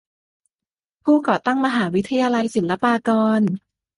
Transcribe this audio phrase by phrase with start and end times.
[1.03, 3.09] ผู้ก่อตั้งมหาวิทยาลัยศิลปาก
[3.39, 3.41] ร